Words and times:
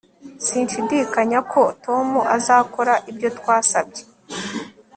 Sinshidikanya 0.45 1.39
ko 1.51 1.61
Tom 1.85 2.07
azakora 2.37 2.93
ibyo 3.09 3.29
twasabye 3.37 4.03